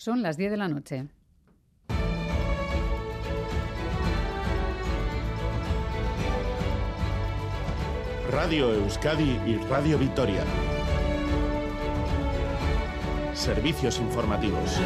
Son 0.00 0.22
las 0.22 0.38
10 0.38 0.52
de 0.52 0.56
la 0.56 0.66
noche. 0.66 1.08
Radio 8.30 8.72
Euskadi 8.72 9.38
y 9.46 9.56
Radio 9.68 9.98
Vitoria. 9.98 10.42
Servicios 13.34 13.98
informativos. 13.98 14.80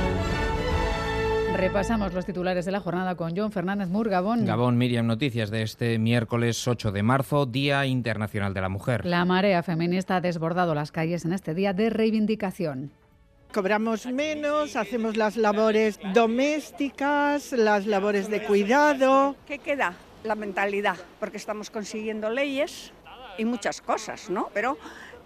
Repasamos 1.56 2.12
los 2.12 2.26
titulares 2.26 2.65
de 2.65 2.72
la 2.72 2.81
jornada 2.81 3.15
con 3.15 3.37
John 3.37 3.53
Fernández 3.53 3.90
Mur, 3.90 4.08
Gabón. 4.08 4.44
Gabón, 4.44 4.76
Miriam, 4.76 5.06
noticias 5.06 5.53
de 5.53 5.62
este 5.62 5.96
miércoles 6.01 6.67
8 6.67 6.90
de 6.90 7.04
marzo, 7.04 7.46
Día 7.46 7.87
Internacional 7.87 8.53
de 8.53 8.60
la 8.60 8.69
Mujer. 8.69 9.06
La 9.06 9.24
marea 9.24 9.62
feminista 9.62 10.17
ha 10.17 10.21
desbordado 10.21 10.74
las 10.74 10.90
calles 10.90 11.24
en 11.24 11.33
este 11.33 11.54
día 11.54 11.72
de 11.72 11.88
reivindicación. 11.88 12.90
Cobramos 13.55 14.07
menos, 14.07 14.75
hacemos 14.75 15.17
las 15.17 15.37
labores 15.37 16.01
domésticas, 16.12 17.53
las 17.53 17.87
labores 17.87 18.29
de 18.29 18.43
cuidado. 18.43 19.37
¿Qué 19.47 19.61
queda? 19.61 19.95
La 20.25 20.35
mentalidad, 20.35 20.97
porque 21.21 21.37
estamos 21.37 21.71
consiguiendo 21.71 22.31
leyes 22.31 22.91
y 23.39 23.45
muchas 23.45 23.81
cosas, 23.81 24.29
¿no? 24.29 24.51
Pero 24.53 24.77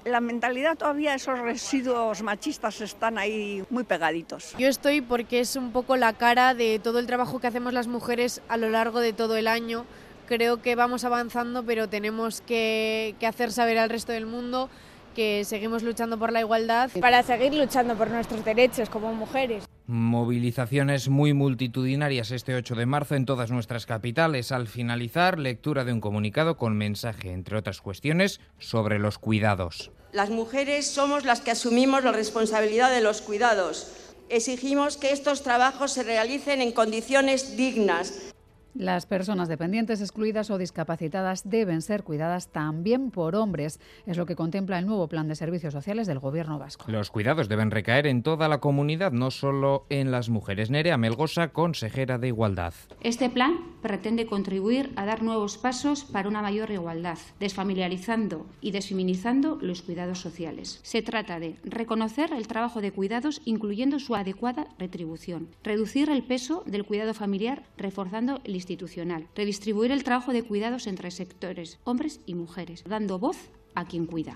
la 0.05 0.21
mentalidad 0.21 0.77
todavía, 0.77 1.15
esos 1.15 1.39
residuos 1.39 2.21
machistas 2.23 2.83
están 2.83 3.17
ahí 3.17 3.65
muy 3.71 3.85
pegaditos. 3.85 4.55
Yo 4.59 4.69
estoy 4.69 5.01
porque 5.01 5.41
es 5.41 5.57
un 5.57 5.73
poco 5.73 5.97
la 5.97 6.13
cara 6.13 6.53
de 6.53 6.79
todo 6.81 6.99
el 6.99 7.07
trabajo 7.07 7.41
que 7.41 7.47
hacemos 7.47 7.73
las 7.73 7.87
mujeres 7.87 8.43
a 8.51 8.59
lo 8.59 8.69
largo 8.69 9.01
de 9.01 9.15
todo 9.15 9.39
el 9.39 9.49
año. 9.49 9.87
Creo 10.27 10.61
que 10.61 10.75
vamos 10.75 11.05
avanzando, 11.05 11.63
pero 11.63 11.89
tenemos 11.89 12.43
que, 12.43 13.15
que 13.19 13.27
hacer 13.27 13.53
saber 13.53 13.79
al 13.79 13.89
resto 13.89 14.13
del 14.13 14.27
mundo 14.27 14.69
que 15.19 15.45
seguimos 15.45 15.83
luchando 15.83 16.17
por 16.17 16.31
la 16.31 16.39
igualdad. 16.39 16.93
Para 17.01 17.25
seguir 17.25 17.53
luchando 17.53 17.97
por 17.97 18.09
nuestros 18.09 18.45
derechos 18.45 18.89
como 18.89 19.13
mujeres. 19.13 19.65
Movilizaciones 19.89 21.09
muy 21.09 21.35
multitudinarias 21.35 22.31
este 22.31 22.55
8 22.55 22.77
de 22.77 22.87
marzo 22.87 23.17
en 23.17 23.27
todas 23.27 23.51
nuestras 23.51 23.85
capitales. 23.85 24.53
Al 24.53 24.69
finalizar, 24.69 25.41
lectura 25.41 25.85
de 25.85 25.93
un 25.93 26.01
comunicado 26.01 26.57
con 26.57 26.77
mensaje, 26.77 27.33
entre 27.33 27.57
otras 27.57 27.81
cuestiones, 27.81 28.39
sobre 28.61 29.01
los 29.01 29.19
cuidados. 29.19 29.91
Las 30.13 30.31
mujeres 30.31 30.87
somos 30.87 31.25
las 31.25 31.41
que 31.41 31.51
asumimos 31.51 32.05
la 32.05 32.13
responsabilidad 32.13 32.93
de 32.93 33.01
los 33.01 33.21
cuidados. 33.21 33.91
Exigimos 34.29 34.99
que 34.99 35.11
estos 35.11 35.43
trabajos 35.43 35.91
se 35.91 36.05
realicen 36.05 36.61
en 36.61 36.71
condiciones 36.71 37.57
dignas, 37.57 38.33
las 38.75 39.07
personas 39.07 39.49
dependientes, 39.49 40.01
excluidas 40.01 40.51
o 40.51 40.59
discapacitadas 40.59 41.49
deben 41.49 41.83
ser 41.83 42.05
cuidadas 42.05 42.49
también 42.49 43.11
por 43.11 43.35
hombres. 43.35 43.81
Es 44.07 44.17
lo 44.17 44.27
que 44.27 44.37
contempla 44.37 44.79
el 44.79 44.87
nuevo 44.87 45.09
plan 45.09 45.29
de 45.29 45.35
servicios 45.35 45.73
sociales 45.73 46.07
del 46.07 46.19
Gobierno 46.19 46.59
vasco. 46.59 46.85
Los 46.89 47.11
cuidados 47.11 47.49
deben 47.49 47.71
recaer 47.71 48.07
en 48.07 48.23
toda 48.23 48.49
la 48.49 48.59
comunidad, 48.59 49.13
no 49.13 49.31
solo 49.31 49.87
en 49.89 50.11
las 50.11 50.29
mujeres. 50.29 50.71
Nerea 50.71 50.97
Melgosa, 50.97 51.49
consejera 51.49 52.19
de 52.19 52.29
Igualdad. 52.29 52.75
Este 53.01 53.31
plan 53.31 53.55
pretende 53.83 54.27
contribuir 54.27 54.93
a 54.97 55.07
dar 55.07 55.23
nuevos 55.23 55.59
pasos 55.59 56.05
para 56.05 56.29
una 56.29 56.43
mayor 56.43 56.71
igualdad, 56.71 57.19
desfamiliarizando 57.41 58.47
y 58.61 58.71
desfeminizando 58.71 59.59
los 59.61 59.83
cuidados 59.83 60.21
sociales. 60.21 60.81
Se 60.83 61.03
trata 61.03 61.39
de 61.39 61.57
reconocer 61.65 62.33
el 62.33 62.47
trabajo 62.47 62.81
de 62.81 62.93
cuidados, 62.93 63.41
incluyendo 63.45 63.99
su 63.99 64.15
adecuada 64.15 64.69
retribución, 64.79 65.49
reducir 65.63 66.11
el 66.11 66.23
peso 66.23 66.63
del 66.67 66.85
cuidado 66.85 67.15
familiar, 67.15 67.65
reforzando 67.77 68.41
el 68.45 68.55
institucional, 68.55 69.29
redistribuir 69.35 69.93
el 69.93 70.05
trabajo 70.05 70.33
de 70.33 70.43
cuidados 70.43 70.87
entre 70.87 71.11
sectores, 71.11 71.79
hombres 71.85 72.21
y 72.27 72.35
mujeres, 72.35 72.85
dando 72.85 73.19
voz 73.19 73.39
a 73.75 73.85
quien 73.85 74.07
cuida. 74.07 74.35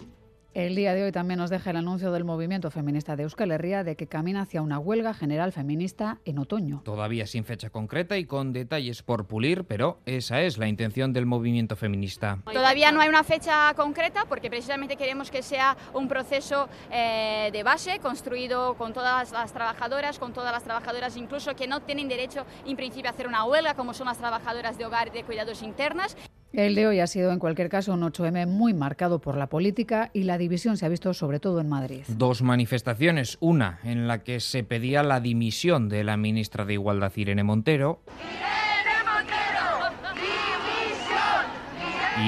El 0.54 0.74
día 0.76 0.92
de 0.92 1.04
hoy 1.04 1.12
también 1.12 1.38
nos 1.38 1.48
deja 1.48 1.70
el 1.70 1.78
anuncio 1.78 2.12
del 2.12 2.24
movimiento 2.24 2.70
feminista 2.70 3.16
de 3.16 3.22
Euskal 3.22 3.52
Herria 3.52 3.84
de 3.84 3.96
que 3.96 4.06
camina 4.06 4.42
hacia 4.42 4.60
una 4.60 4.78
huelga 4.78 5.14
general 5.14 5.50
feminista 5.50 6.18
en 6.26 6.38
otoño. 6.38 6.82
Todavía 6.84 7.26
sin 7.26 7.44
fecha 7.44 7.70
concreta 7.70 8.18
y 8.18 8.26
con 8.26 8.52
detalles 8.52 9.02
por 9.02 9.26
pulir, 9.26 9.64
pero 9.64 10.00
esa 10.04 10.42
es 10.42 10.58
la 10.58 10.68
intención 10.68 11.14
del 11.14 11.24
movimiento 11.24 11.74
feminista. 11.74 12.38
Todavía 12.52 12.92
no 12.92 13.00
hay 13.00 13.08
una 13.08 13.24
fecha 13.24 13.72
concreta 13.74 14.26
porque 14.28 14.50
precisamente 14.50 14.96
queremos 14.96 15.30
que 15.30 15.42
sea 15.42 15.74
un 15.94 16.06
proceso 16.06 16.68
eh, 16.90 17.48
de 17.50 17.62
base 17.62 17.98
construido 18.00 18.74
con 18.74 18.92
todas 18.92 19.32
las 19.32 19.54
trabajadoras, 19.54 20.18
con 20.18 20.34
todas 20.34 20.52
las 20.52 20.64
trabajadoras 20.64 21.16
incluso 21.16 21.56
que 21.56 21.66
no 21.66 21.80
tienen 21.80 22.08
derecho 22.08 22.44
en 22.66 22.76
principio 22.76 23.08
a 23.08 23.14
hacer 23.14 23.26
una 23.26 23.44
huelga 23.44 23.72
como 23.72 23.94
son 23.94 24.06
las 24.06 24.18
trabajadoras 24.18 24.76
de 24.76 24.84
hogar 24.84 25.08
y 25.08 25.12
de 25.12 25.24
cuidados 25.24 25.62
internas. 25.62 26.14
El 26.52 26.74
de 26.74 26.86
hoy 26.86 27.00
ha 27.00 27.06
sido, 27.06 27.32
en 27.32 27.38
cualquier 27.38 27.68
caso, 27.70 27.94
un 27.94 28.02
8M 28.02 28.46
muy 28.46 28.74
marcado 28.74 29.20
por 29.20 29.36
la 29.36 29.48
política 29.48 30.10
y 30.12 30.24
la 30.24 30.36
división 30.36 30.76
se 30.76 30.84
ha 30.84 30.90
visto 30.90 31.14
sobre 31.14 31.40
todo 31.40 31.60
en 31.60 31.68
Madrid. 31.68 32.02
Dos 32.08 32.42
manifestaciones, 32.42 33.38
una 33.40 33.78
en 33.84 34.06
la 34.06 34.22
que 34.22 34.38
se 34.40 34.62
pedía 34.62 35.02
la 35.02 35.20
dimisión 35.20 35.88
de 35.88 36.04
la 36.04 36.16
ministra 36.18 36.64
de 36.66 36.74
Igualdad, 36.74 37.12
Irene 37.16 37.42
Montero. 37.42 38.00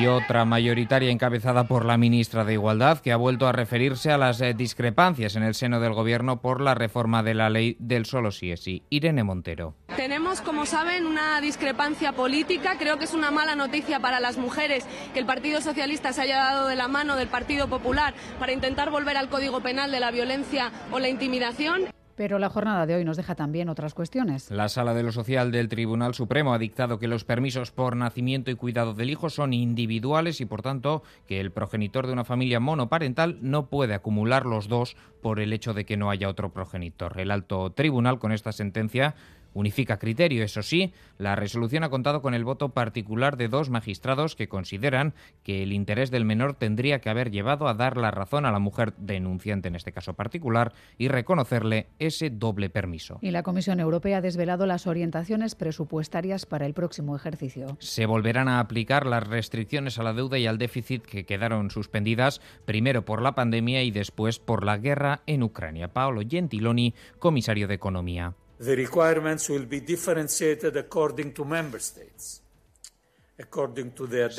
y 0.01 0.07
otra 0.07 0.45
mayoritaria 0.45 1.11
encabezada 1.11 1.65
por 1.65 1.85
la 1.85 1.97
ministra 1.97 2.45
de 2.45 2.55
Igualdad, 2.55 2.99
que 2.99 3.13
ha 3.13 3.17
vuelto 3.17 3.47
a 3.47 3.53
referirse 3.53 4.11
a 4.11 4.19
las 4.19 4.41
eh, 4.41 4.55
discrepancias 4.55 5.37
en 5.37 5.43
el 5.43 5.55
seno 5.55 5.79
del 5.79 5.93
Gobierno 5.93 6.41
por 6.41 6.61
la 6.61 6.75
reforma 6.75 7.23
de 7.23 7.35
la 7.35 7.51
ley 7.51 7.77
del 7.79 8.07
solo 8.07 8.33
sí 8.33 8.51
es 8.51 8.61
sí. 8.61 8.83
Irene 8.91 9.23
Montero. 9.23 9.75
Tenemos, 9.97 10.41
como 10.41 10.67
saben, 10.67 11.07
una 11.07 11.41
discrepancia 11.41 12.13
política. 12.13 12.77
Creo 12.79 12.99
que 12.99 13.05
es 13.05 13.15
una 13.15 13.31
mala 13.31 13.55
noticia 13.55 14.01
para 14.01 14.19
las 14.19 14.37
mujeres 14.37 14.85
que 15.13 15.21
el 15.21 15.27
Partido 15.27 15.61
Socialista 15.61 16.13
se 16.13 16.23
haya 16.23 16.39
dado 16.39 16.67
de 16.67 16.75
la 16.75 16.89
mano 16.89 17.15
del 17.15 17.29
Partido 17.29 17.69
Popular 17.69 18.13
para 18.41 18.53
intentar 18.53 18.91
volver 18.91 19.17
al 19.17 19.29
Código 19.29 19.61
Penal 19.61 19.93
de 19.93 20.01
la 20.01 20.11
violencia 20.11 20.73
o 20.91 20.99
la 20.99 21.09
intimidación. 21.09 21.85
Pero 22.17 22.39
la 22.39 22.49
jornada 22.49 22.87
de 22.87 22.95
hoy 22.95 23.05
nos 23.05 23.17
deja 23.17 23.35
también 23.35 23.69
otras 23.69 23.95
cuestiones. 23.95 24.51
La 24.51 24.69
Sala 24.69 24.95
de 24.95 25.03
lo 25.03 25.11
Social 25.11 25.51
del 25.51 25.69
Tribunal 25.69 26.15
Supremo 26.15 26.55
ha 26.55 26.59
dictado 26.59 26.99
que 26.99 27.09
los 27.09 27.25
permisos 27.25 27.73
por 27.73 27.97
nacimiento 27.97 28.51
y 28.51 28.55
cuidado 28.55 28.95
del 28.95 29.11
hijo 29.11 29.31
son 29.31 29.53
individuales 29.53 30.41
y, 30.41 30.45
por 30.45 30.63
tanto, 30.63 31.03
que 31.27 31.41
el 31.41 31.51
progenitor 31.51 32.07
de 32.07 32.13
una 32.13 32.25
familia 32.25 32.61
monoparental 32.61 33.39
no 33.43 33.67
puede 33.67 33.95
acumular 33.95 34.47
los 34.47 34.69
dos 34.69 34.97
por 35.23 35.41
el 35.41 35.53
hecho 35.53 35.75
de 35.75 35.85
que 35.85 35.97
no 35.97 36.11
haya 36.11 36.29
otro 36.29 36.53
progenitor. 36.53 37.19
El 37.19 37.33
alto 37.33 37.71
tribunal, 37.73 38.21
con 38.21 38.31
esta 38.31 38.53
sentencia, 38.53 39.17
unifica 39.55 39.99
criterio. 39.99 40.45
Eso 40.45 40.63
sí, 40.63 40.93
la 41.19 41.37
resolución 41.37 41.85
ha 41.85 41.89
contado 41.89 42.21
con 42.21 42.35
el 42.35 42.45
voto 42.45 42.71
particular 42.71 43.37
de 43.37 43.49
dos 43.49 43.71
magistrados 43.71 44.37
que 44.37 44.49
consideran 44.49 45.15
que 45.43 45.63
el 45.63 45.73
interés 45.73 46.11
del 46.11 46.25
menor 46.25 46.55
tendría 46.55 47.01
que 47.01 47.11
haber 47.11 47.31
llevado 47.31 47.69
a 47.69 47.75
dar 47.75 47.97
la 47.97 48.11
razón 48.11 48.45
a 48.45 48.53
la 48.53 48.59
mujer 48.59 48.95
denunciante 48.99 49.69
en 49.69 49.77
este 49.77 49.93
caso 49.93 50.15
particular 50.15 50.73
y 50.99 51.09
reconocerle 51.09 51.87
ese 51.99 52.31
doble 52.31 52.69
permiso. 52.71 53.19
Y 53.23 53.31
la 53.31 53.43
Comisión 53.43 53.81
Europea 53.81 54.19
ha 54.19 54.21
desvelado 54.21 54.67
las 54.67 54.87
orientaciones 54.87 55.55
presupuestarias 55.55 56.47
para 56.47 56.67
el 56.67 56.75
próximo 56.75 57.17
ejercicio. 57.17 57.77
Se 57.81 58.07
volverán 58.07 58.49
a 58.49 58.61
aplicar 58.61 59.07
las 59.07 59.27
restricciones 59.27 59.99
a 59.99 60.03
la 60.03 60.13
deuda 60.13 60.39
y 60.39 60.47
al 60.47 60.59
déficit 60.59 61.03
que 61.03 61.25
quedaron 61.25 61.71
suspendidas 61.71 62.41
primero 62.65 63.05
por 63.05 63.23
la 63.23 63.35
pandemia 63.35 63.83
y 63.83 63.91
después 63.91 64.39
por 64.39 64.65
la 64.65 64.79
guerra 64.79 65.23
en 65.27 65.43
Ucrania. 65.43 65.89
Paolo 65.89 66.23
Gentiloni, 66.29 66.95
comisario 67.19 67.69
de 67.69 67.75
Economía. 67.75 68.35
The 68.59 68.77
requirements 68.77 69.49
will 69.51 69.67
be 69.67 69.81
differentiated 69.81 70.77
according 70.77 71.33
to 71.35 71.45
member 71.45 71.81
states. 71.81 72.45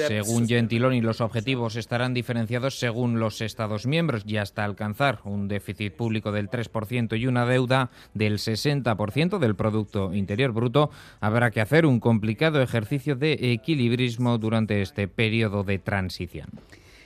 Según 0.08 0.48
Gentiloni, 0.48 1.02
los 1.02 1.20
objetivos 1.20 1.76
estarán 1.76 2.14
diferenciados 2.14 2.80
según 2.80 3.20
los 3.20 3.42
Estados 3.42 3.86
miembros 3.86 4.24
y 4.26 4.38
hasta 4.38 4.64
alcanzar 4.64 5.20
un 5.26 5.50
déficit 5.50 5.94
público 5.94 6.31
del 6.31 6.50
3% 6.50 7.20
y 7.20 7.28
una 7.28 7.46
deuda 7.46 7.92
del 8.14 8.38
60% 8.38 9.38
del 9.38 9.56
Producto 9.56 10.14
Interior 10.14 10.53
Bruto, 10.53 10.92
habrá 11.20 11.52
que 11.52 11.59
hacer 11.59 11.86
un 11.86 12.00
complicado 12.00 12.62
ejercicio 12.62 13.18
de 13.18 13.34
equilibrismo 13.52 14.38
durante 14.38 14.82
este 14.82 15.09
periodo 15.09 15.66
de 15.66 15.78
transición. 15.78 16.47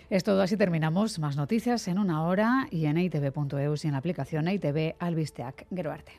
Es 0.09 0.23
todo, 0.23 0.41
así 0.41 0.57
terminamos. 0.57 1.19
Más 1.19 1.37
noticias 1.37 1.87
en 1.87 1.99
una 1.99 2.23
hora 2.23 2.67
y 2.71 2.85
en 2.85 2.97
itv.eus 2.97 3.85
y 3.85 3.87
en 3.87 3.91
la 3.91 3.99
aplicación 3.99 4.47
ITV 4.47 4.95
Albisteac. 4.97 5.67
Geruarte. 5.73 6.13